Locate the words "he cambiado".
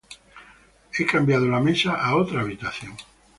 0.95-1.47